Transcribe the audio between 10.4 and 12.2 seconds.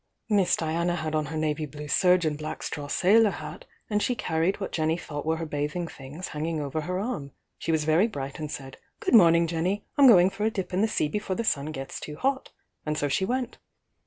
a dip in the sea before the sun gets too